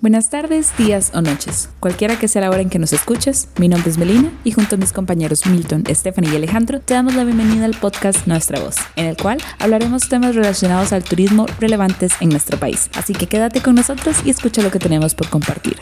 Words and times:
Buenas 0.00 0.30
tardes, 0.30 0.76
días 0.78 1.10
o 1.12 1.22
noches. 1.22 1.70
Cualquiera 1.80 2.16
que 2.16 2.28
sea 2.28 2.42
la 2.42 2.50
hora 2.50 2.60
en 2.60 2.70
que 2.70 2.78
nos 2.78 2.92
escuches, 2.92 3.48
mi 3.58 3.66
nombre 3.66 3.90
es 3.90 3.98
Melina 3.98 4.30
y 4.44 4.52
junto 4.52 4.76
a 4.76 4.78
mis 4.78 4.92
compañeros 4.92 5.44
Milton, 5.44 5.82
Stephanie 5.88 6.32
y 6.32 6.36
Alejandro 6.36 6.78
te 6.78 6.94
damos 6.94 7.16
la 7.16 7.24
bienvenida 7.24 7.64
al 7.64 7.74
podcast 7.74 8.24
Nuestra 8.28 8.60
Voz, 8.60 8.76
en 8.94 9.06
el 9.06 9.16
cual 9.16 9.38
hablaremos 9.58 10.08
temas 10.08 10.36
relacionados 10.36 10.92
al 10.92 11.02
turismo 11.02 11.46
relevantes 11.58 12.12
en 12.20 12.28
nuestro 12.28 12.60
país. 12.60 12.88
Así 12.94 13.12
que 13.12 13.26
quédate 13.26 13.60
con 13.60 13.74
nosotros 13.74 14.24
y 14.24 14.30
escucha 14.30 14.62
lo 14.62 14.70
que 14.70 14.78
tenemos 14.78 15.16
por 15.16 15.28
compartir. 15.30 15.76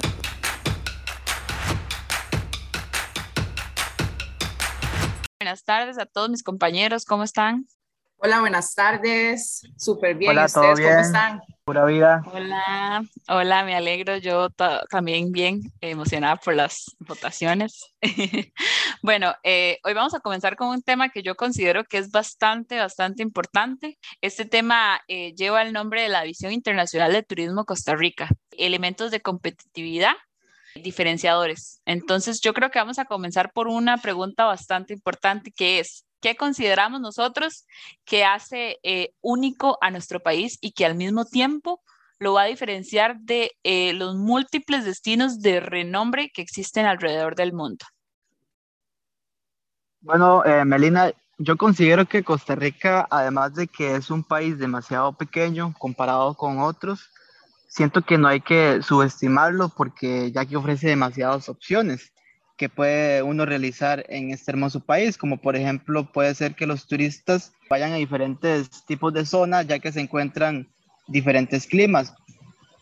Buenas 5.39 5.63
tardes 5.63 5.99
a 5.99 6.07
todos 6.07 6.31
mis 6.31 6.43
compañeros, 6.43 7.05
¿cómo 7.05 7.23
están? 7.23 7.67
Hola, 8.19 8.41
buenas 8.41 8.75
tardes. 8.75 9.61
Súper 9.77 10.17
bien. 10.17 10.31
Hola, 10.31 10.47
ustedes 10.47 10.79
bien? 10.79 10.91
cómo 10.91 11.01
están? 11.01 11.41
Pura 11.65 11.85
vida. 11.85 12.23
Hola, 12.33 13.05
hola, 13.29 13.65
me 13.65 13.75
alegro. 13.75 14.17
Yo 14.17 14.49
también 14.89 15.33
bien 15.33 15.61
emocionada 15.83 16.37
por 16.37 16.55
las 16.55 16.97
votaciones. 17.01 17.93
bueno, 19.03 19.35
eh, 19.43 19.79
hoy 19.85 19.93
vamos 19.93 20.15
a 20.15 20.21
comenzar 20.21 20.57
con 20.57 20.69
un 20.69 20.83
tema 20.83 21.11
que 21.11 21.23
yo 21.23 21.35
considero 21.35 21.85
que 21.85 21.99
es 21.99 22.11
bastante, 22.11 22.79
bastante 22.79 23.23
importante. 23.23 23.99
Este 24.23 24.47
tema 24.47 25.03
eh, 25.09 25.35
lleva 25.35 25.61
el 25.61 25.75
nombre 25.75 26.01
de 26.01 26.09
la 26.09 26.25
Visión 26.25 26.53
Internacional 26.53 27.13
de 27.13 27.23
Turismo 27.23 27.67
Costa 27.67 27.95
Rica, 27.97 28.31
elementos 28.53 29.11
de 29.11 29.21
competitividad 29.21 30.15
diferenciadores. 30.83 31.81
Entonces, 31.85 32.41
yo 32.41 32.55
creo 32.55 32.71
que 32.71 32.79
vamos 32.79 32.99
a 32.99 33.05
comenzar 33.05 33.53
por 33.53 33.69
una 33.69 33.99
pregunta 33.99 34.45
bastante 34.45 34.93
importante 34.95 35.53
que 35.53 35.81
es, 35.81 36.06
¿Qué 36.27 36.35
consideramos 36.35 37.01
nosotros 37.01 37.69
que 38.05 38.25
hace 38.25 38.81
eh, 38.83 39.15
único 39.21 39.79
a 39.81 39.93
nuestro 39.93 40.19
país 40.19 40.59
y 40.61 40.73
que 40.73 40.85
al 40.85 40.97
mismo 40.97 41.25
tiempo 41.25 41.81
lo 42.19 42.33
va 42.33 42.43
a 42.43 42.47
diferenciar 42.47 43.21
de 43.21 43.53
eh, 43.63 43.93
los 43.93 44.17
múltiples 44.17 44.85
destinos 44.85 45.39
de 45.39 45.61
renombre 45.61 46.33
que 46.35 46.43
existen 46.43 46.85
alrededor 46.85 47.37
del 47.37 47.53
mundo? 47.53 47.87
Bueno, 50.01 50.45
eh, 50.45 50.65
Melina, 50.65 51.13
yo 51.39 51.57
considero 51.57 52.07
que 52.07 52.25
Costa 52.25 52.57
Rica, 52.57 53.07
además 53.09 53.55
de 53.55 53.69
que 53.69 53.95
es 53.95 54.11
un 54.11 54.25
país 54.25 54.59
demasiado 54.59 55.13
pequeño 55.13 55.75
comparado 55.79 56.35
con 56.35 56.59
otros, 56.59 57.09
siento 57.69 58.03
que 58.03 58.19
no 58.19 58.27
hay 58.27 58.41
que 58.41 58.83
subestimarlo 58.83 59.69
porque 59.69 60.33
ya 60.33 60.45
que 60.45 60.57
ofrece 60.57 60.89
demasiadas 60.89 61.49
opciones 61.49 62.13
que 62.57 62.69
puede 62.69 63.23
uno 63.23 63.45
realizar 63.45 64.05
en 64.09 64.31
este 64.31 64.51
hermoso 64.51 64.81
país, 64.81 65.19
como 65.19 65.39
por 65.39 65.57
ejemplo 65.57 66.11
puede 66.11 66.35
ser 66.35 66.55
que 66.55 66.67
los 66.67 66.87
turistas 66.87 67.53
vayan 67.69 67.93
a 67.93 67.97
diferentes 67.97 68.85
tipos 68.87 69.13
de 69.13 69.27
zonas 69.27 69.67
ya 69.67 69.79
que 69.79 69.93
se 69.93 70.01
encuentran 70.01 70.69
diferentes 71.07 71.67
climas, 71.67 72.15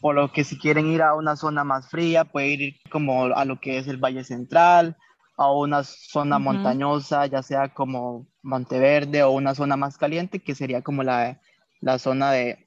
por 0.01 0.15
lo 0.15 0.33
que 0.33 0.45
si 0.45 0.59
quieren 0.59 0.87
ir 0.87 1.03
a 1.03 1.15
una 1.15 1.37
zona 1.37 1.65
más 1.65 1.89
fría, 1.89 2.25
puede 2.25 2.49
ir 2.49 2.77
como 2.91 3.25
a 3.25 3.45
lo 3.45 3.61
que 3.61 3.79
es 3.79 3.89
el 3.89 3.97
Valle 3.97 4.25
Central, 4.25 4.97
a 5.37 5.51
una 5.51 5.83
zona 5.83 6.39
montañosa, 6.39 7.27
ya 7.27 7.43
sea 7.43 7.71
como 7.71 8.27
Monteverde 8.43 9.23
o 9.23 9.33
una 9.33 9.55
zona 9.55 9.77
más 9.77 9.99
caliente, 9.99 10.39
que 10.39 10.55
sería 10.55 10.83
como 10.83 11.03
la, 11.03 11.41
la 11.81 11.99
zona 11.99 12.31
de, 12.31 12.67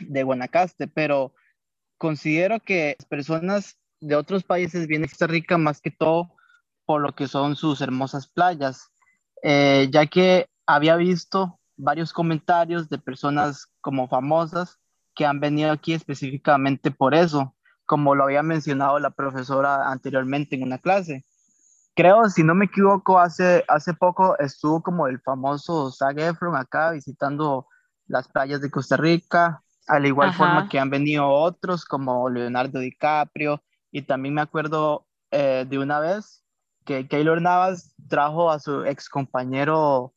de 0.00 0.22
Guanacaste, 0.22 0.86
pero 0.86 1.34
considero 1.98 2.60
que 2.60 2.94
las 2.98 3.08
personas 3.08 3.78
de 4.00 4.14
otros 4.14 4.44
países 4.44 4.86
vienen 4.86 5.06
a 5.06 5.08
Costa 5.08 5.26
Rica 5.26 5.58
más 5.58 5.80
que 5.80 5.90
todo 5.90 6.35
por 6.86 7.02
lo 7.02 7.14
que 7.14 7.28
son 7.28 7.56
sus 7.56 7.80
hermosas 7.80 8.28
playas, 8.28 8.90
eh, 9.42 9.88
ya 9.90 10.06
que 10.06 10.48
había 10.66 10.96
visto 10.96 11.58
varios 11.76 12.12
comentarios 12.12 12.88
de 12.88 12.98
personas 12.98 13.66
como 13.80 14.08
famosas 14.08 14.78
que 15.14 15.26
han 15.26 15.40
venido 15.40 15.72
aquí 15.72 15.92
específicamente 15.92 16.90
por 16.90 17.14
eso, 17.14 17.54
como 17.84 18.14
lo 18.14 18.24
había 18.24 18.42
mencionado 18.42 18.98
la 18.98 19.10
profesora 19.10 19.90
anteriormente 19.90 20.56
en 20.56 20.62
una 20.62 20.78
clase. 20.78 21.24
Creo, 21.94 22.28
si 22.28 22.42
no 22.42 22.54
me 22.54 22.66
equivoco, 22.66 23.18
hace, 23.18 23.64
hace 23.68 23.94
poco 23.94 24.38
estuvo 24.38 24.82
como 24.82 25.06
el 25.06 25.20
famoso 25.20 25.90
Zac 25.90 26.18
Efron 26.18 26.54
acá 26.54 26.90
visitando 26.90 27.66
las 28.06 28.28
playas 28.28 28.60
de 28.60 28.70
Costa 28.70 28.96
Rica, 28.96 29.62
al 29.88 30.04
igual 30.06 30.28
Ajá. 30.28 30.38
forma 30.38 30.68
que 30.68 30.78
han 30.78 30.90
venido 30.90 31.26
otros 31.28 31.84
como 31.84 32.28
Leonardo 32.28 32.80
DiCaprio, 32.80 33.62
y 33.90 34.02
también 34.02 34.34
me 34.34 34.42
acuerdo 34.42 35.06
eh, 35.30 35.64
de 35.68 35.78
una 35.78 36.00
vez 36.00 36.45
que 36.86 37.06
Keylor 37.06 37.42
Navas 37.42 37.94
trajo 38.08 38.50
a 38.50 38.58
su 38.58 38.84
ex 38.86 39.10
compañero 39.10 40.14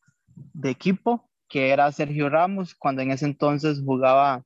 de 0.54 0.70
equipo, 0.70 1.30
que 1.50 1.72
era 1.72 1.92
Sergio 1.92 2.30
Ramos, 2.30 2.76
cuando 2.76 3.02
en 3.02 3.12
ese 3.12 3.26
entonces 3.26 3.82
jugaba 3.84 4.44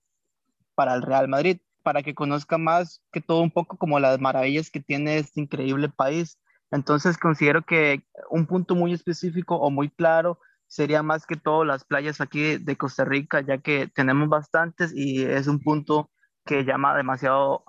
para 0.73 0.95
el 0.95 1.03
Real 1.03 1.27
Madrid, 1.27 1.59
para 1.83 2.01
que 2.01 2.15
conozca 2.15 2.57
más 2.57 3.03
que 3.11 3.21
todo 3.21 3.41
un 3.41 3.51
poco 3.51 3.77
como 3.77 3.99
las 3.99 4.19
maravillas 4.19 4.71
que 4.71 4.79
tiene 4.79 5.17
este 5.19 5.41
increíble 5.41 5.89
país. 5.89 6.39
Entonces 6.71 7.17
considero 7.17 7.61
que 7.63 8.03
un 8.31 8.47
punto 8.47 8.73
muy 8.73 8.93
específico 8.93 9.57
o 9.57 9.69
muy 9.69 9.89
claro 9.89 10.39
sería 10.67 11.03
más 11.03 11.27
que 11.27 11.35
todo 11.35 11.65
las 11.65 11.83
playas 11.83 12.21
aquí 12.21 12.57
de 12.57 12.77
Costa 12.77 13.05
Rica, 13.05 13.41
ya 13.41 13.59
que 13.59 13.87
tenemos 13.93 14.29
bastantes 14.29 14.91
y 14.95 15.23
es 15.23 15.47
un 15.47 15.59
punto 15.59 16.09
que 16.45 16.63
llama 16.63 16.95
demasiado 16.97 17.65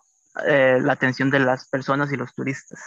eh, 0.47 0.79
la 0.81 0.95
atención 0.95 1.31
de 1.31 1.41
las 1.41 1.69
personas 1.69 2.11
y 2.13 2.17
los 2.17 2.33
turistas. 2.35 2.81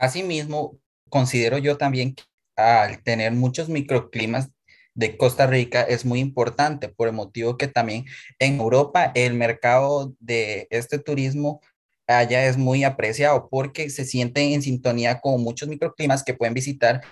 Asimismo, 0.00 0.78
considero 1.10 1.58
yo 1.58 1.76
también 1.76 2.14
que 2.14 2.24
al 2.56 3.02
tener 3.02 3.32
muchos 3.32 3.68
microclimas 3.68 4.48
de 4.94 5.18
Costa 5.18 5.46
Rica 5.46 5.82
es 5.82 6.06
muy 6.06 6.20
importante 6.20 6.88
por 6.88 7.06
el 7.08 7.14
motivo 7.14 7.58
que 7.58 7.68
también 7.68 8.06
en 8.38 8.58
Europa 8.58 9.12
el 9.14 9.34
mercado 9.34 10.14
de 10.18 10.66
este 10.70 10.98
turismo 10.98 11.60
allá 12.06 12.46
es 12.46 12.56
muy 12.56 12.82
apreciado 12.82 13.48
porque 13.50 13.90
se 13.90 14.06
sienten 14.06 14.52
en 14.52 14.62
sintonía 14.62 15.20
con 15.20 15.42
muchos 15.42 15.68
microclimas 15.68 16.24
que 16.24 16.34
pueden 16.34 16.54
visitar 16.54 17.02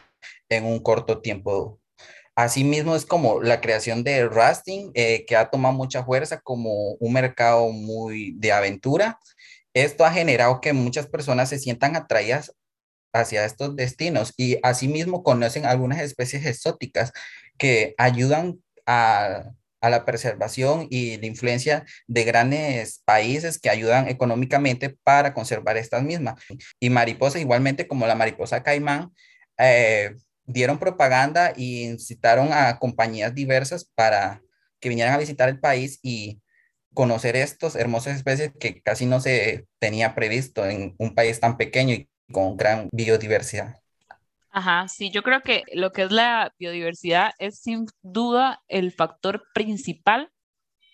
en 0.49 0.65
un 0.65 0.81
corto 0.81 1.21
tiempo. 1.21 1.79
Asimismo 2.35 2.97
es 2.97 3.05
como 3.05 3.43
la 3.43 3.61
creación 3.61 4.03
de 4.03 4.29
Rasting, 4.29 4.93
eh, 4.95 5.27
que 5.27 5.37
ha 5.37 5.51
tomado 5.51 5.75
mucha 5.75 6.05
fuerza 6.05 6.41
como 6.41 6.93
un 6.95 7.13
mercado 7.13 7.71
muy 7.71 8.33
de 8.33 8.53
aventura. 8.53 9.19
Esto 9.75 10.05
ha 10.05 10.13
generado 10.13 10.61
que 10.61 10.73
muchas 10.73 11.07
personas 11.07 11.51
se 11.51 11.59
sientan 11.59 11.95
atraídas 11.95 12.55
hacia 13.13 13.45
estos 13.45 13.77
destinos 13.77 14.35
y 14.37 14.59
asimismo 14.63 15.23
conocen 15.23 15.67
algunas 15.67 16.01
especies 16.01 16.47
exóticas 16.47 17.13
que 17.57 17.95
ayudan 17.99 18.63
a, 18.87 19.51
a, 19.81 19.91
la 19.91 20.05
preservación 20.05 20.87
y 20.91 21.17
la 21.19 21.27
influencia 21.27 21.85
de 22.07 22.25
grandes 22.25 23.03
países 23.05 23.59
que 23.59 23.71
ayudan 23.71 24.09
económicamente 24.09 24.97
para 25.03 25.35
conservar 25.35 25.77
estas 25.77 26.03
mismas. 26.03 26.43
Y 26.81 26.91
mariposas 26.91 27.41
igualmente 27.41 27.89
como 27.89 28.07
la 28.07 28.15
mariposa 28.15 28.63
caimán, 28.63 29.13
eh, 29.59 30.15
dieron 30.49 30.79
propaganda 30.79 31.53
y 31.57 31.85
incitaron 31.85 32.53
a 32.53 32.79
compañías 32.79 33.35
diversas 33.35 33.85
para 33.95 34.41
que 34.81 34.89
vinieran 34.89 35.15
a 35.15 35.19
visitar 35.19 35.49
el 35.49 35.61
país 35.61 35.99
y 36.03 36.41
conocer 36.95 37.37
estas 37.37 37.77
hermosas 37.77 38.17
especies 38.17 38.53
que 38.59 38.81
casi 38.81 39.07
no 39.07 39.21
se 39.21 39.67
tenía 39.79 40.15
previsto 40.15 40.67
en 40.67 40.95
un 40.99 41.15
país 41.15 41.39
tan 41.39 41.57
pequeño 41.57 41.95
y 41.95 42.09
con 42.33 42.57
gran 42.57 42.89
biodiversidad. 42.93 43.81
Ajá, 44.51 44.89
sí, 44.89 45.11
yo 45.11 45.23
creo 45.23 45.41
que 45.43 45.63
lo 45.73 45.93
que 45.93 46.03
es 46.03 46.11
la 46.11 46.53
biodiversidad 46.59 47.33
es 47.39 47.61
sin 47.61 47.87
duda 48.03 48.63
el 48.69 48.93
factor 48.93 49.45
principal 49.55 50.31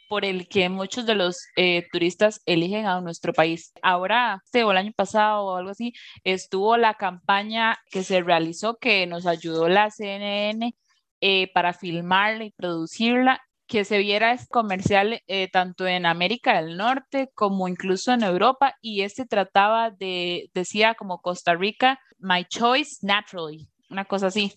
por 0.08 0.24
el 0.24 0.48
que 0.48 0.68
muchos 0.68 1.06
de 1.06 1.14
los 1.14 1.46
eh, 1.56 1.86
turistas 1.90 2.40
eligen 2.46 2.86
a 2.86 3.00
nuestro 3.00 3.32
país. 3.32 3.72
Ahora, 3.82 4.40
este, 4.44 4.64
o 4.64 4.70
el 4.70 4.76
año 4.76 4.92
pasado 4.94 5.44
o 5.44 5.56
algo 5.56 5.70
así, 5.70 5.92
estuvo 6.24 6.76
la 6.76 6.94
campaña 6.94 7.78
que 7.90 8.02
se 8.04 8.22
realizó 8.22 8.76
que 8.76 9.06
nos 9.06 9.26
ayudó 9.26 9.68
la 9.68 9.90
CNN 9.90 10.74
eh, 11.20 11.50
para 11.52 11.72
filmarla 11.72 12.44
y 12.44 12.50
producirla 12.50 13.40
que 13.66 13.84
se 13.84 13.98
viera 13.98 14.32
este 14.32 14.48
comercial 14.48 15.22
eh, 15.26 15.48
tanto 15.50 15.86
en 15.86 16.06
América 16.06 16.60
del 16.60 16.76
Norte 16.76 17.30
como 17.34 17.68
incluso 17.68 18.12
en 18.12 18.22
Europa 18.22 18.74
y 18.80 19.02
este 19.02 19.24
trataba 19.26 19.90
de, 19.90 20.50
decía 20.52 20.94
como 20.94 21.20
Costa 21.20 21.54
Rica, 21.54 21.98
my 22.18 22.44
choice 22.44 22.98
naturally, 23.02 23.68
una 23.88 24.04
cosa 24.04 24.26
así. 24.28 24.52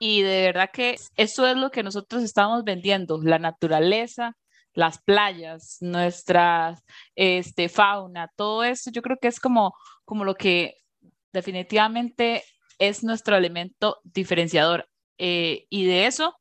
Y 0.00 0.22
de 0.22 0.42
verdad 0.42 0.70
que 0.72 0.96
eso 1.16 1.46
es 1.46 1.56
lo 1.56 1.70
que 1.70 1.82
nosotros 1.82 2.22
estamos 2.22 2.64
vendiendo, 2.64 3.20
la 3.22 3.38
naturaleza, 3.38 4.36
las 4.72 5.02
playas, 5.02 5.78
nuestra 5.80 6.78
este, 7.16 7.68
fauna, 7.68 8.30
todo 8.36 8.62
eso 8.64 8.90
yo 8.92 9.02
creo 9.02 9.18
que 9.20 9.28
es 9.28 9.40
como, 9.40 9.74
como 10.04 10.24
lo 10.24 10.36
que 10.36 10.76
definitivamente 11.32 12.44
es 12.78 13.02
nuestro 13.02 13.36
elemento 13.36 13.98
diferenciador. 14.04 14.88
Eh, 15.18 15.66
y 15.68 15.84
de 15.86 16.06
eso 16.06 16.36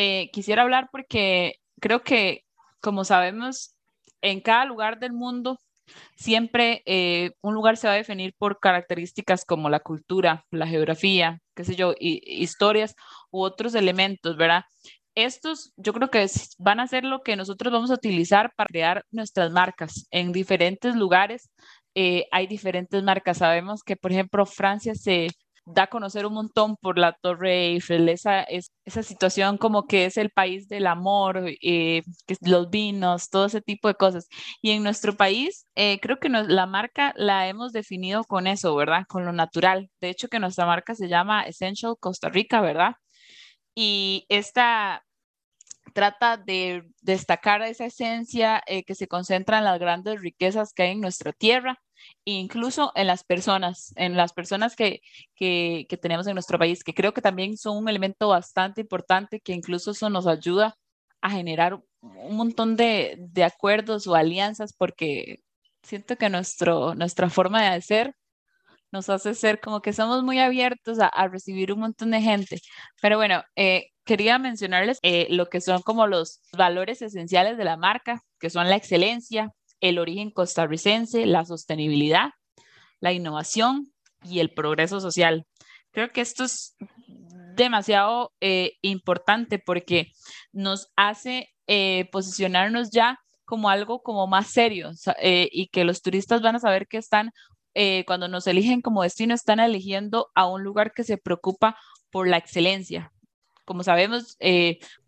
eh, 0.00 0.30
quisiera 0.32 0.62
hablar 0.62 0.88
porque 0.92 1.56
creo 1.80 2.02
que, 2.04 2.44
como 2.80 3.04
sabemos, 3.04 3.74
en 4.22 4.40
cada 4.40 4.64
lugar 4.64 5.00
del 5.00 5.12
mundo 5.12 5.58
siempre 6.14 6.82
eh, 6.86 7.32
un 7.40 7.54
lugar 7.54 7.76
se 7.76 7.88
va 7.88 7.94
a 7.94 7.96
definir 7.96 8.32
por 8.38 8.60
características 8.60 9.44
como 9.44 9.68
la 9.70 9.80
cultura, 9.80 10.44
la 10.52 10.68
geografía, 10.68 11.40
qué 11.56 11.64
sé 11.64 11.74
yo, 11.74 11.94
y, 11.98 12.20
historias 12.42 12.94
u 13.32 13.42
otros 13.42 13.74
elementos, 13.74 14.36
¿verdad? 14.36 14.64
estos 15.16 15.72
yo 15.76 15.92
creo 15.92 16.10
que 16.10 16.24
van 16.58 16.78
a 16.78 16.86
ser 16.86 17.04
lo 17.04 17.22
que 17.22 17.34
nosotros 17.34 17.72
vamos 17.72 17.90
a 17.90 17.94
utilizar 17.94 18.52
para 18.54 18.68
crear 18.68 19.04
nuestras 19.10 19.50
marcas 19.50 20.06
en 20.12 20.30
diferentes 20.30 20.94
lugares. 20.94 21.50
Eh, 21.96 22.26
hay 22.30 22.46
diferentes 22.46 23.02
marcas. 23.02 23.38
Sabemos 23.38 23.82
que, 23.82 23.96
por 23.96 24.12
ejemplo, 24.12 24.46
Francia 24.46 24.94
se 24.94 25.28
da 25.74 25.84
a 25.84 25.86
conocer 25.88 26.26
un 26.26 26.34
montón 26.34 26.76
por 26.76 26.98
la 26.98 27.12
Torre 27.12 27.68
Eiffel, 27.68 28.08
esa, 28.08 28.42
esa 28.42 29.02
situación 29.02 29.58
como 29.58 29.86
que 29.86 30.06
es 30.06 30.16
el 30.16 30.30
país 30.30 30.68
del 30.68 30.86
amor, 30.86 31.44
eh, 31.62 32.02
los 32.40 32.70
vinos, 32.70 33.30
todo 33.30 33.46
ese 33.46 33.60
tipo 33.60 33.88
de 33.88 33.94
cosas. 33.94 34.28
Y 34.62 34.70
en 34.72 34.82
nuestro 34.82 35.16
país, 35.16 35.66
eh, 35.76 35.98
creo 36.00 36.18
que 36.18 36.28
la 36.28 36.66
marca 36.66 37.12
la 37.16 37.48
hemos 37.48 37.72
definido 37.72 38.24
con 38.24 38.46
eso, 38.46 38.74
¿verdad? 38.76 39.04
Con 39.08 39.24
lo 39.24 39.32
natural. 39.32 39.90
De 40.00 40.10
hecho, 40.10 40.28
que 40.28 40.38
nuestra 40.40 40.66
marca 40.66 40.94
se 40.94 41.08
llama 41.08 41.42
Essential 41.42 41.96
Costa 42.00 42.28
Rica, 42.28 42.60
¿verdad? 42.60 42.94
Y 43.74 44.26
esta 44.28 45.04
trata 45.94 46.36
de 46.36 46.84
destacar 47.02 47.62
esa 47.62 47.86
esencia 47.86 48.62
eh, 48.66 48.84
que 48.84 48.94
se 48.94 49.08
concentra 49.08 49.58
en 49.58 49.64
las 49.64 49.78
grandes 49.78 50.20
riquezas 50.20 50.72
que 50.72 50.84
hay 50.84 50.92
en 50.92 51.00
nuestra 51.00 51.32
tierra 51.32 51.78
incluso 52.24 52.92
en 52.94 53.06
las 53.06 53.24
personas, 53.24 53.92
en 53.96 54.16
las 54.16 54.32
personas 54.32 54.76
que, 54.76 55.00
que, 55.34 55.86
que, 55.88 55.96
tenemos 55.96 56.26
en 56.26 56.34
nuestro 56.34 56.58
país, 56.58 56.84
que 56.84 56.94
creo 56.94 57.12
que 57.14 57.22
también 57.22 57.56
son 57.56 57.78
un 57.78 57.88
elemento 57.88 58.28
bastante 58.28 58.80
importante, 58.82 59.40
que 59.40 59.52
incluso 59.52 59.92
eso 59.92 60.10
nos 60.10 60.26
ayuda 60.26 60.76
a 61.20 61.30
generar 61.30 61.80
un 62.00 62.36
montón 62.36 62.76
de, 62.76 63.16
de 63.18 63.44
acuerdos 63.44 64.06
o 64.06 64.14
alianzas, 64.14 64.72
porque 64.72 65.40
siento 65.82 66.16
que 66.16 66.30
nuestro, 66.30 66.94
nuestra 66.94 67.30
forma 67.30 67.72
de 67.72 67.80
ser 67.82 68.14
nos 68.90 69.08
hace 69.10 69.34
ser 69.34 69.60
como 69.60 69.82
que 69.82 69.92
somos 69.92 70.22
muy 70.22 70.38
abiertos 70.38 70.98
a, 71.00 71.06
a 71.08 71.28
recibir 71.28 71.72
un 71.72 71.80
montón 71.80 72.10
de 72.10 72.20
gente. 72.22 72.60
Pero 73.02 73.16
bueno, 73.18 73.42
eh, 73.56 73.90
quería 74.04 74.38
mencionarles 74.38 74.98
eh, 75.02 75.26
lo 75.30 75.46
que 75.46 75.60
son 75.60 75.82
como 75.82 76.06
los 76.06 76.40
valores 76.56 77.02
esenciales 77.02 77.58
de 77.58 77.64
la 77.64 77.76
marca, 77.76 78.22
que 78.40 78.50
son 78.50 78.68
la 78.68 78.76
excelencia, 78.76 79.50
el 79.80 79.98
origen 79.98 80.30
costarricense, 80.30 81.26
la 81.26 81.44
sostenibilidad, 81.44 82.30
la 83.00 83.12
innovación 83.12 83.92
y 84.24 84.40
el 84.40 84.50
progreso 84.52 85.00
social. 85.00 85.46
Creo 85.90 86.10
que 86.10 86.20
esto 86.20 86.44
es 86.44 86.76
demasiado 87.54 88.32
eh, 88.40 88.74
importante 88.82 89.58
porque 89.58 90.12
nos 90.52 90.90
hace 90.96 91.50
eh, 91.66 92.08
posicionarnos 92.12 92.90
ya 92.90 93.18
como 93.44 93.70
algo 93.70 94.02
como 94.02 94.26
más 94.26 94.48
serio 94.48 94.90
eh, 95.20 95.48
y 95.50 95.68
que 95.68 95.84
los 95.84 96.02
turistas 96.02 96.42
van 96.42 96.56
a 96.56 96.60
saber 96.60 96.86
que 96.86 96.98
están, 96.98 97.32
cuando 98.06 98.26
nos 98.26 98.48
eligen 98.48 98.80
como 98.80 99.04
destino, 99.04 99.34
están 99.34 99.60
eligiendo 99.60 100.30
a 100.34 100.48
un 100.48 100.64
lugar 100.64 100.92
que 100.92 101.04
se 101.04 101.16
preocupa 101.16 101.78
por 102.10 102.26
la 102.26 102.36
excelencia, 102.36 103.12
como 103.64 103.84
sabemos, 103.84 104.36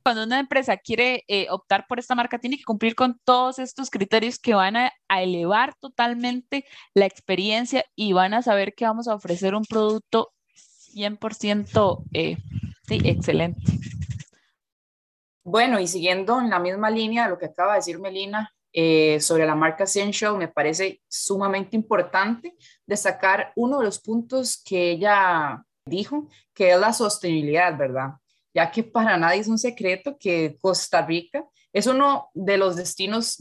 cuando 0.03 0.25
una 0.25 0.41
empresa 0.41 0.77
quiere 0.77 1.25
eh, 1.29 1.47
optar 1.51 1.87
por 1.89 1.99
esta 1.99 2.15
marca, 2.15 2.39
tiene 2.39 2.57
que 2.57 2.65
cumplir 2.65 2.95
con 2.95 3.19
todos 3.25 3.59
estos 3.59 3.91
criterios 3.91 4.39
que 4.39 4.55
van 4.55 4.77
a, 4.77 4.93
elevar 5.09 5.75
totalmente 5.81 6.65
la 6.95 7.05
experiencia 7.05 7.85
y 7.97 8.13
van 8.13 8.33
a 8.33 8.43
saber 8.43 8.75
que 8.75 8.85
vamos 8.85 9.09
a 9.09 9.15
ofrecer 9.15 9.55
un 9.55 9.65
producto 9.65 10.33
100% 10.95 12.05
eh, 12.13 12.37
excelente. 12.89 13.61
Bueno, 15.43 15.81
y 15.81 15.87
siguiendo 15.87 16.41
en 16.41 16.51
la 16.51 16.59
misma 16.59 16.91
línea 16.91 17.25
de 17.25 17.31
lo 17.31 17.39
que 17.39 17.47
acaba 17.47 17.73
de 17.73 17.79
decir 17.79 17.99
Melina 17.99 18.53
sobre 19.19 19.47
la 19.47 19.57
marca 19.57 19.83
Essential, 19.83 20.37
me 20.37 20.47
parece 20.47 21.01
sumamente 21.09 21.77
importante 21.77 22.55
destacar 22.87 23.53
uno 23.57 23.79
de 23.79 23.85
los 23.85 23.99
puntos 23.99 24.63
que 24.65 24.93
ella 24.93 25.65
dijo, 25.85 26.29
que 26.55 26.71
es 26.71 26.79
la 26.79 26.93
sostenibilidad, 26.93 27.77
¿verdad? 27.77 28.20
Ya 28.55 28.71
que 28.71 28.83
para 28.83 29.17
nadie 29.17 29.41
es 29.41 29.49
un 29.49 29.59
secreto 29.59 30.17
que 30.19 30.57
Costa 30.61 31.05
Rica 31.05 31.45
es 31.73 31.87
uno 31.87 32.31
de 32.35 32.57
los 32.57 32.77
destinos 32.77 33.39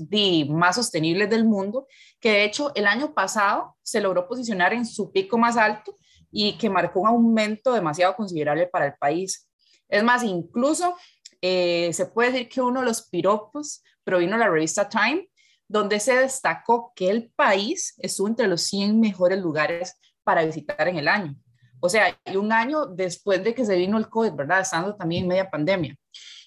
más 0.49 0.75
sostenibles 0.75 1.29
del 1.29 1.45
mundo, 1.45 1.87
que 2.19 2.31
de 2.31 2.43
hecho 2.43 2.71
el 2.75 2.85
año 2.85 3.13
pasado 3.13 3.75
se 3.81 4.01
logró 4.01 4.27
posicionar 4.27 4.73
en 4.73 4.85
su 4.85 5.11
pico 5.11 5.37
más 5.37 5.57
alto 5.57 5.97
y 6.31 6.57
que 6.57 6.69
marcó 6.69 7.01
un 7.01 7.07
aumento 7.07 7.73
demasiado 7.73 8.15
considerable 8.15 8.67
para 8.67 8.85
el 8.85 8.93
país. 8.99 9.49
Es 9.87 10.03
más, 10.03 10.23
incluso 10.23 10.95
eh, 11.41 11.91
se 11.93 12.05
puede 12.05 12.31
decir 12.31 12.49
que 12.49 12.61
uno 12.61 12.81
de 12.81 12.85
los 12.85 13.09
piropos 13.09 13.83
provino 14.03 14.33
de 14.33 14.39
la 14.39 14.49
revista 14.49 14.87
Time, 14.87 15.27
donde 15.67 15.99
se 15.99 16.15
destacó 16.15 16.93
que 16.95 17.09
el 17.09 17.31
país 17.35 17.95
estuvo 17.97 18.27
entre 18.27 18.47
los 18.47 18.61
100 18.63 18.99
mejores 18.99 19.39
lugares 19.39 19.99
para 20.23 20.45
visitar 20.45 20.87
en 20.87 20.97
el 20.97 21.07
año. 21.07 21.35
O 21.79 21.89
sea, 21.89 22.17
y 22.25 22.35
un 22.35 22.51
año 22.51 22.85
después 22.85 23.43
de 23.43 23.53
que 23.53 23.65
se 23.65 23.75
vino 23.75 23.97
el 23.97 24.09
COVID, 24.09 24.33
¿verdad? 24.33 24.61
Estando 24.61 24.95
también 24.95 25.23
en 25.23 25.29
media 25.29 25.49
pandemia. 25.49 25.95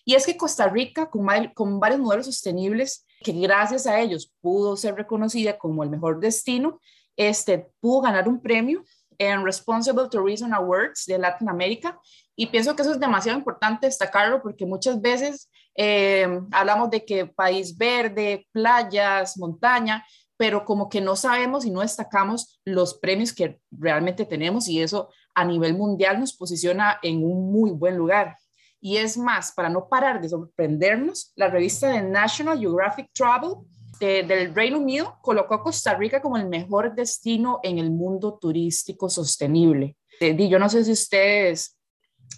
Y 0.04 0.14
es 0.14 0.26
que 0.26 0.36
Costa 0.36 0.68
Rica, 0.68 1.08
con, 1.08 1.80
varios 1.80 2.00
modelos 2.00 2.26
sostenibles, 2.26 3.06
que 3.22 3.32
gracias 3.32 3.86
a 3.86 4.00
ellos 4.00 4.32
pudo 4.40 4.76
ser 4.76 4.94
reconocida 4.94 5.58
como 5.58 5.84
el 5.84 5.90
mejor 5.90 6.18
destino, 6.18 6.80
este, 7.16 7.68
pudo 7.80 8.00
ganar 8.02 8.28
un 8.28 8.40
premio 8.40 8.82
en 9.18 9.44
Responsible 9.44 10.08
Tourism 10.10 10.52
Awards 10.52 11.04
de 11.06 11.18
Latinoamérica. 11.18 12.00
Y 12.34 12.46
pienso 12.46 12.74
que 12.74 12.82
eso 12.82 12.92
es 12.92 13.00
demasiado 13.00 13.38
importante 13.38 13.86
destacarlo 13.86 14.42
porque 14.42 14.66
muchas 14.66 15.00
veces 15.00 15.50
eh, 15.76 16.40
hablamos 16.50 16.90
de 16.90 17.04
que 17.04 17.26
país 17.26 17.76
verde, 17.76 18.46
playas, 18.52 19.38
montaña, 19.38 20.04
pero 20.42 20.64
como 20.64 20.88
que 20.88 21.00
no 21.00 21.14
sabemos 21.14 21.64
y 21.64 21.70
no 21.70 21.82
destacamos 21.82 22.60
los 22.64 22.94
premios 22.94 23.32
que 23.32 23.60
realmente 23.70 24.24
tenemos 24.24 24.66
y 24.66 24.82
eso 24.82 25.08
a 25.36 25.44
nivel 25.44 25.74
mundial 25.74 26.18
nos 26.18 26.32
posiciona 26.32 26.98
en 27.00 27.22
un 27.22 27.52
muy 27.52 27.70
buen 27.70 27.96
lugar. 27.96 28.36
Y 28.80 28.96
es 28.96 29.16
más, 29.16 29.52
para 29.52 29.68
no 29.68 29.88
parar 29.88 30.20
de 30.20 30.28
sorprendernos, 30.28 31.32
la 31.36 31.46
revista 31.46 31.90
de 31.90 32.02
National 32.02 32.58
Geographic 32.58 33.12
Travel 33.12 33.54
del 34.00 34.52
Reino 34.52 34.78
Unido 34.78 35.16
colocó 35.22 35.54
a 35.54 35.62
Costa 35.62 35.94
Rica 35.94 36.20
como 36.20 36.36
el 36.36 36.48
mejor 36.48 36.92
destino 36.92 37.60
en 37.62 37.78
el 37.78 37.92
mundo 37.92 38.36
turístico 38.40 39.08
sostenible. 39.08 39.96
Eh, 40.18 40.48
yo 40.48 40.58
no 40.58 40.68
sé 40.68 40.84
si 40.84 40.90
ustedes, 40.90 41.78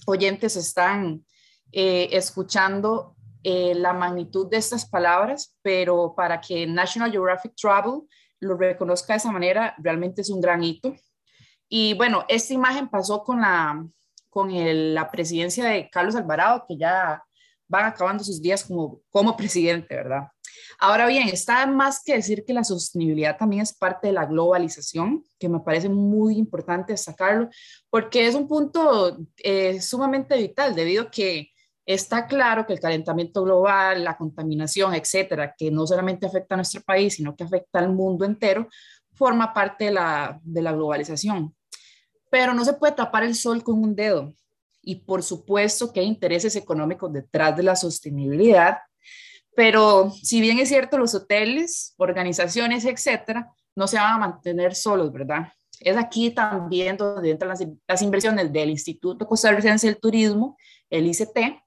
oyentes, 0.05 0.57
están 0.57 1.25
eh, 1.73 2.11
escuchando 2.13 3.17
eh, 3.45 3.75
la 3.75 3.93
magnitud 3.93 4.49
de 4.49 4.57
estas 4.57 4.89
palabras, 4.89 5.55
pero 5.63 6.15
para 6.17 6.41
que 6.41 6.67
National 6.67 7.13
Geographic 7.13 7.55
Travel 7.55 8.01
lo 8.41 8.57
reconozca 8.57 9.13
de 9.13 9.19
esa 9.19 9.31
manera, 9.31 9.75
realmente 9.79 10.23
es 10.23 10.31
un 10.31 10.41
gran 10.41 10.65
hito. 10.65 10.95
Y 11.69 11.95
bueno, 11.95 12.25
esta 12.29 12.55
imagen 12.55 12.89
pasó 12.89 13.23
con 13.23 13.43
la, 13.43 13.87
con 14.31 14.51
la 14.95 15.11
presidencia 15.11 15.67
de 15.67 15.91
Carlos 15.91 16.17
Alvarado, 16.17 16.65
que 16.67 16.77
ya 16.79 17.23
van 17.69 17.85
acabando 17.85 18.25
sus 18.25 18.41
días 18.41 18.65
como, 18.65 19.01
como 19.11 19.37
presidente, 19.37 19.95
¿verdad? 19.95 20.29
Ahora 20.79 21.07
bien, 21.07 21.29
está 21.29 21.67
más 21.67 22.03
que 22.03 22.15
decir 22.15 22.45
que 22.47 22.55
la 22.55 22.65
sostenibilidad 22.65 23.37
también 23.37 23.63
es 23.63 23.75
parte 23.75 24.09
de 24.09 24.13
la 24.13 24.27
globalización, 24.27 25.25
que 25.39 25.49
me 25.49 25.61
parece 25.61 25.89
muy 25.89 26.37
importante 26.37 26.93
destacarlo, 26.93 27.49
porque 27.91 28.27
es 28.27 28.35
un 28.35 28.49
punto 28.49 29.19
eh, 29.39 29.81
sumamente 29.81 30.37
vital, 30.37 30.75
debido 30.75 31.05
a 31.05 31.11
que 31.11 31.51
Está 31.87 32.27
claro 32.27 32.67
que 32.67 32.73
el 32.73 32.81
calentamiento 32.81 33.43
global, 33.43 34.05
la 34.05 34.17
contaminación, 34.17 34.95
etcétera, 34.95 35.55
que 35.57 35.71
no 35.71 35.87
solamente 35.87 36.27
afecta 36.27 36.55
a 36.55 36.59
nuestro 36.59 36.81
país, 36.83 37.15
sino 37.17 37.37
que 37.37 37.45
afecta 37.45 37.79
al 37.79 37.93
mundo 37.93 38.25
entero, 38.25 38.69
forma 39.13 39.53
parte 39.53 39.87
de 39.87 39.93
la, 39.93 40.41
de 40.43 40.63
la 40.63 40.73
globalización. 40.73 41.55
Pero 42.31 42.55
no 42.55 42.65
se 42.65 42.73
puede 42.73 42.95
tapar 42.95 43.23
el 43.23 43.35
sol 43.35 43.63
con 43.63 43.83
un 43.83 43.95
dedo. 43.95 44.35
Y 44.81 44.97
por 44.97 45.23
supuesto 45.23 45.93
que 45.93 46.01
hay 46.01 46.07
intereses 46.07 46.57
económicos 46.57 47.13
detrás 47.13 47.57
de 47.57 47.63
la 47.63 47.77
sostenibilidad. 47.77 48.79
Pero 49.55 50.11
si 50.11 50.41
bien 50.41 50.59
es 50.59 50.71
cierto, 50.71 50.99
los 50.99 51.15
hoteles, 51.15 51.95
organizaciones, 51.99 52.85
etcétera, 52.87 53.51
no 53.77 53.87
se 53.87 53.97
van 53.97 54.15
a 54.15 54.19
mantener 54.19 54.75
solos, 54.75 55.13
¿verdad? 55.13 55.53
Es 55.81 55.97
aquí 55.97 56.31
también 56.31 56.97
donde 56.97 57.31
entran 57.31 57.51
las, 57.51 57.65
las 57.87 58.03
inversiones 58.03 58.53
del 58.53 58.71
Instituto 58.71 59.27
Costarricense 59.27 59.87
del 59.87 59.99
Turismo, 59.99 60.57
el 60.91 61.07
ICT, 61.07 61.64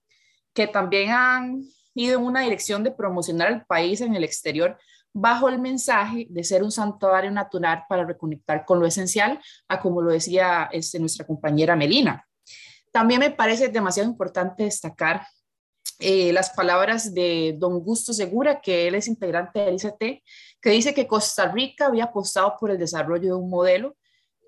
que 0.57 0.65
también 0.65 1.11
han 1.11 1.61
ido 1.93 2.17
en 2.17 2.25
una 2.25 2.41
dirección 2.41 2.83
de 2.83 2.89
promocionar 2.89 3.51
el 3.51 3.63
país 3.67 4.01
en 4.01 4.15
el 4.15 4.23
exterior 4.23 4.75
bajo 5.13 5.49
el 5.49 5.59
mensaje 5.59 6.25
de 6.31 6.43
ser 6.43 6.63
un 6.63 6.71
santuario 6.71 7.29
natural 7.29 7.83
para 7.87 8.05
reconectar 8.05 8.65
con 8.65 8.79
lo 8.79 8.87
esencial, 8.87 9.39
a 9.67 9.79
como 9.79 10.01
lo 10.01 10.09
decía 10.09 10.67
este, 10.71 10.97
nuestra 10.97 11.27
compañera 11.27 11.75
Melina. 11.75 12.27
También 12.91 13.19
me 13.19 13.29
parece 13.29 13.67
demasiado 13.67 14.09
importante 14.09 14.63
destacar 14.63 15.27
eh, 15.99 16.33
las 16.33 16.49
palabras 16.49 17.13
de 17.13 17.53
don 17.59 17.79
Gusto 17.81 18.11
Segura, 18.11 18.59
que 18.59 18.87
él 18.87 18.95
es 18.95 19.07
integrante 19.07 19.59
del 19.59 19.75
ICT, 19.75 20.23
que 20.59 20.69
dice 20.71 20.95
que 20.95 21.05
Costa 21.05 21.51
Rica 21.51 21.85
había 21.85 22.05
apostado 22.05 22.55
por 22.59 22.71
el 22.71 22.79
desarrollo 22.79 23.27
de 23.27 23.33
un 23.33 23.51
modelo 23.51 23.95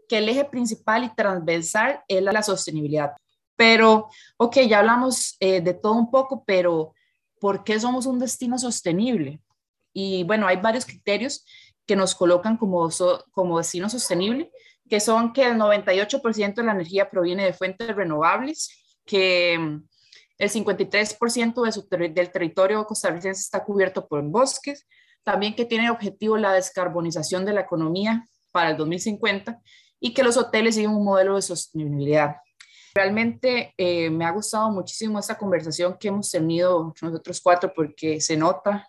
que 0.07 0.17
el 0.17 0.27
eje 0.27 0.45
principal 0.45 1.03
y 1.03 1.13
transversal 1.13 2.01
es 2.07 2.23
la 2.23 2.41
sostenibilidad. 2.41 3.11
Pero, 3.59 4.07
ok, 4.37 4.59
ya 4.69 4.79
hablamos 4.79 5.35
eh, 5.41 5.59
de 5.59 5.73
todo 5.73 5.91
un 5.95 6.09
poco, 6.09 6.45
pero 6.45 6.93
¿por 7.41 7.65
qué 7.65 7.77
somos 7.77 8.05
un 8.05 8.17
destino 8.17 8.57
sostenible? 8.57 9.41
Y 9.91 10.23
bueno, 10.23 10.47
hay 10.47 10.55
varios 10.55 10.85
criterios 10.85 11.43
que 11.85 11.97
nos 11.97 12.15
colocan 12.15 12.55
como, 12.55 12.89
como 13.31 13.57
destino 13.57 13.89
sostenible, 13.89 14.49
que 14.89 15.01
son 15.01 15.33
que 15.33 15.45
el 15.45 15.57
98% 15.57 16.53
de 16.53 16.63
la 16.63 16.71
energía 16.71 17.09
proviene 17.09 17.43
de 17.43 17.51
fuentes 17.51 17.93
renovables, 17.93 18.69
que 19.05 19.55
El 20.37 20.49
53% 20.49 21.61
de 21.65 21.71
su 21.73 21.85
del 21.89 22.31
territorio 22.31 22.85
costarricense 22.85 23.41
está 23.41 23.65
cubierto 23.65 24.07
por 24.07 24.23
bosques. 24.23 24.87
También 25.23 25.53
que 25.53 25.65
tiene 25.65 25.91
objetivo 25.91 26.37
la 26.37 26.53
descarbonización 26.53 27.43
de 27.43 27.51
la 27.51 27.61
economía 27.61 28.23
para 28.51 28.69
el 28.69 28.77
2050 28.77 29.59
y 29.99 30.13
que 30.13 30.23
los 30.23 30.37
hoteles 30.37 30.75
siguen 30.75 30.91
un 30.91 31.03
modelo 31.03 31.35
de 31.35 31.41
sostenibilidad. 31.41 32.37
Realmente 32.99 33.73
eh, 33.77 34.09
me 34.09 34.25
ha 34.25 34.31
gustado 34.31 34.69
muchísimo 34.71 35.19
esta 35.19 35.37
conversación 35.37 35.95
que 35.97 36.09
hemos 36.09 36.29
tenido 36.29 36.93
nosotros 37.01 37.39
cuatro 37.39 37.71
porque 37.73 38.19
se 38.19 38.35
nota 38.35 38.85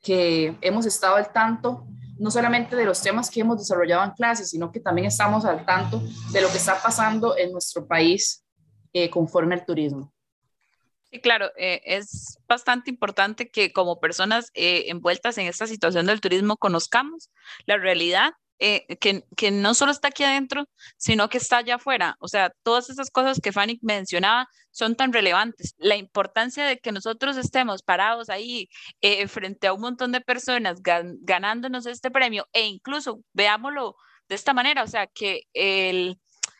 que 0.00 0.56
hemos 0.60 0.86
estado 0.86 1.16
al 1.16 1.32
tanto 1.32 1.84
no 2.20 2.30
solamente 2.30 2.76
de 2.76 2.84
los 2.84 3.02
temas 3.02 3.28
que 3.28 3.40
hemos 3.40 3.58
desarrollado 3.58 4.04
en 4.04 4.12
clases, 4.12 4.50
sino 4.50 4.70
que 4.70 4.78
también 4.78 5.08
estamos 5.08 5.44
al 5.44 5.66
tanto 5.66 6.00
de 6.30 6.40
lo 6.40 6.48
que 6.52 6.58
está 6.58 6.80
pasando 6.80 7.36
en 7.36 7.50
nuestro 7.50 7.84
país 7.84 8.46
eh, 8.92 9.10
conforme 9.10 9.56
al 9.56 9.66
turismo. 9.66 10.14
Sí, 11.10 11.20
claro, 11.20 11.50
eh, 11.56 11.80
es 11.84 12.38
bastante 12.46 12.90
importante 12.90 13.50
que 13.50 13.72
como 13.72 13.98
personas 13.98 14.52
envueltas 14.54 15.36
en 15.38 15.48
esta 15.48 15.66
situación 15.66 16.06
del 16.06 16.20
turismo 16.20 16.56
conozcamos 16.58 17.32
la 17.66 17.76
realidad 17.76 18.34
eh, 18.58 18.96
que, 19.00 19.24
que, 19.36 19.50
no 19.50 19.74
solo 19.74 19.92
está 19.92 20.08
aquí 20.08 20.24
adentro, 20.24 20.68
sino 20.96 21.28
que 21.28 21.38
está 21.38 21.58
allá 21.58 21.76
afuera. 21.76 22.16
O 22.20 22.28
sea, 22.28 22.52
todas 22.62 22.90
esas 22.90 23.10
cosas 23.10 23.40
que 23.40 23.52
Fanny 23.52 23.78
mencionaba 23.82 24.48
son 24.70 24.96
tan 24.96 25.12
relevantes. 25.12 25.74
La 25.78 25.96
importancia 25.96 26.64
de 26.64 26.78
que 26.78 26.92
nosotros 26.92 27.36
estemos 27.36 27.82
parados 27.82 28.28
ahí 28.30 28.68
eh, 29.00 29.28
frente 29.28 29.66
a 29.66 29.72
un 29.72 29.80
montón 29.80 30.12
de 30.12 30.20
personas 30.20 30.80
ganándonos 30.82 31.86
este 31.86 32.10
premio 32.10 32.46
e 32.52 32.66
incluso 32.66 33.20
veámoslo 33.32 33.96
de 34.28 34.34
esta 34.34 34.52
manera, 34.52 34.82
o 34.82 34.86
sea, 34.86 35.06
que 35.06 35.42
el 35.54 36.18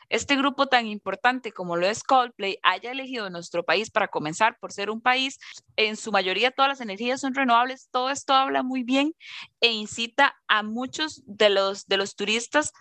este 0.08 0.36
grupo 0.36 0.66
tan 0.66 0.86
importante 0.86 1.52
como 1.52 1.76
lo 1.76 1.86
es 1.86 2.02
Coldplay 2.02 2.58
haya 2.62 2.92
elegido 2.92 3.30
nuestro 3.30 3.64
país 3.64 3.90
para 3.90 4.08
comenzar 4.08 4.58
por 4.58 4.72
ser 4.72 4.90
un 4.90 5.00
país, 5.00 5.38
en 5.76 5.96
su 5.96 6.12
mayoría 6.12 6.50
todas 6.50 6.70
las 6.70 6.80
energías 6.80 7.20
son 7.20 7.34
renovables, 7.34 7.88
todo 7.90 8.10
esto 8.10 8.34
habla 8.34 8.62
muy 8.62 8.82
bien 8.82 9.14
e 9.60 9.72
incita 9.72 10.36
a 10.46 10.62
muchos 10.62 11.22
de 11.26 11.50
los, 11.50 11.86
de 11.86 11.96
los 11.96 12.16
turistas 12.16 12.72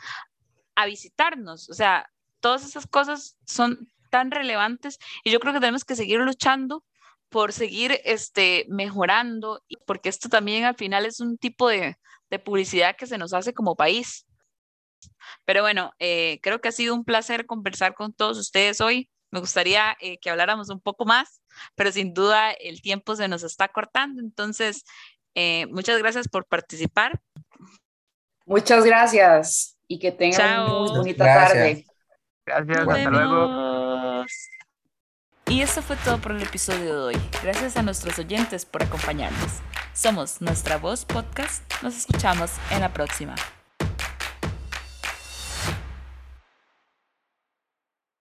a 0.75 0.85
visitarnos. 0.85 1.69
O 1.69 1.73
sea, 1.73 2.09
todas 2.39 2.63
esas 2.63 2.87
cosas 2.87 3.37
son 3.45 3.91
tan 4.09 4.31
relevantes 4.31 4.99
y 5.23 5.31
yo 5.31 5.39
creo 5.39 5.53
que 5.53 5.59
tenemos 5.59 5.83
que 5.83 5.95
seguir 5.95 6.19
luchando 6.19 6.83
por 7.29 7.51
seguir 7.51 7.99
este, 8.05 8.65
mejorando, 8.69 9.61
porque 9.85 10.09
esto 10.09 10.29
también 10.29 10.63
al 10.63 10.75
final 10.75 11.05
es 11.05 11.19
un 11.19 11.37
tipo 11.37 11.67
de, 11.67 11.97
de 12.29 12.39
publicidad 12.39 12.95
que 12.95 13.07
se 13.07 13.17
nos 13.17 13.33
hace 13.33 13.53
como 13.53 13.75
país. 13.75 14.26
Pero 15.45 15.61
bueno, 15.61 15.91
eh, 15.99 16.39
creo 16.41 16.61
que 16.61 16.69
ha 16.69 16.71
sido 16.71 16.93
un 16.93 17.05
placer 17.05 17.45
conversar 17.45 17.93
con 17.93 18.13
todos 18.13 18.37
ustedes 18.37 18.81
hoy. 18.81 19.09
Me 19.31 19.39
gustaría 19.39 19.97
eh, 19.99 20.17
que 20.19 20.29
habláramos 20.29 20.69
un 20.69 20.79
poco 20.79 21.05
más, 21.05 21.41
pero 21.75 21.91
sin 21.91 22.13
duda 22.13 22.51
el 22.51 22.81
tiempo 22.81 23.15
se 23.15 23.27
nos 23.27 23.43
está 23.43 23.67
cortando. 23.67 24.21
Entonces, 24.21 24.83
eh, 25.35 25.65
muchas 25.67 25.97
gracias 25.99 26.27
por 26.27 26.45
participar. 26.45 27.19
Muchas 28.45 28.85
gracias 28.85 29.77
y 29.87 29.99
que 29.99 30.11
tengan 30.11 30.61
una 30.61 30.69
muy 30.69 30.89
bonita 30.89 31.25
tarde. 31.25 31.85
Gracias, 32.45 32.77
hasta 32.77 33.09
luego. 33.09 34.25
Y 35.49 35.61
eso 35.61 35.81
fue 35.81 35.95
todo 35.97 36.17
por 36.19 36.33
el 36.33 36.41
episodio 36.43 36.93
de 36.93 37.15
hoy. 37.15 37.21
Gracias 37.41 37.77
a 37.77 37.81
nuestros 37.81 38.19
oyentes 38.19 38.65
por 38.65 38.83
acompañarnos. 38.83 39.61
Somos 39.93 40.41
Nuestra 40.41 40.77
Voz 40.77 41.05
Podcast. 41.05 41.63
Nos 41.81 41.97
escuchamos 41.97 42.51
en 42.71 42.81
la 42.81 42.93
próxima. 42.93 43.35